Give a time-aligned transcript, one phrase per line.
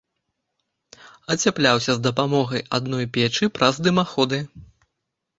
[1.33, 4.39] Ацяпляўся з дапамогай адной печы праз дымаходы.